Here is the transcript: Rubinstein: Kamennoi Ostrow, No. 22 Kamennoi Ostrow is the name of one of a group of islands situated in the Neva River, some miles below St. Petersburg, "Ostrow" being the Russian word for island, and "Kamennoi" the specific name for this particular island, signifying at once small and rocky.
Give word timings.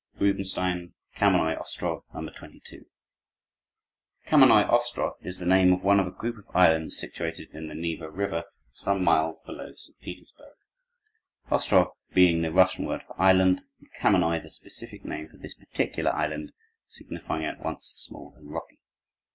Rubinstein: 0.19 0.95
Kamennoi 1.15 1.59
Ostrow, 1.59 2.03
No. 2.11 2.27
22 2.27 2.85
Kamennoi 4.25 4.67
Ostrow 4.67 5.15
is 5.21 5.37
the 5.37 5.45
name 5.45 5.71
of 5.71 5.83
one 5.83 5.99
of 5.99 6.07
a 6.07 6.11
group 6.11 6.37
of 6.39 6.47
islands 6.55 6.97
situated 6.97 7.49
in 7.53 7.67
the 7.67 7.75
Neva 7.75 8.09
River, 8.09 8.45
some 8.73 9.03
miles 9.03 9.39
below 9.45 9.75
St. 9.75 9.99
Petersburg, 9.99 10.55
"Ostrow" 11.51 11.95
being 12.15 12.41
the 12.41 12.51
Russian 12.51 12.85
word 12.85 13.03
for 13.03 13.13
island, 13.21 13.61
and 13.77 13.93
"Kamennoi" 13.93 14.41
the 14.41 14.49
specific 14.49 15.05
name 15.05 15.29
for 15.29 15.37
this 15.37 15.53
particular 15.53 16.11
island, 16.15 16.51
signifying 16.87 17.45
at 17.45 17.59
once 17.63 17.93
small 17.95 18.33
and 18.37 18.49
rocky. 18.51 18.79